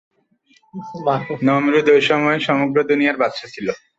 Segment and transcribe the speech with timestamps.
[1.47, 3.67] নমরূদ ঐ সময় সমগ্র দুনিয়ার বাদশাহ ছিল।